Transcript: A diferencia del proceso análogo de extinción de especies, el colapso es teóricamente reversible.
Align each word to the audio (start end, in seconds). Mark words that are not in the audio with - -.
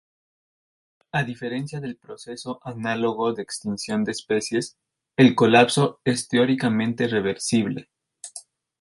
A 1.11 1.23
diferencia 1.23 1.79
del 1.79 1.95
proceso 1.95 2.59
análogo 2.63 3.33
de 3.33 3.43
extinción 3.43 4.03
de 4.03 4.13
especies, 4.13 4.75
el 5.15 5.35
colapso 5.35 6.01
es 6.05 6.27
teóricamente 6.27 7.07
reversible. 7.07 7.87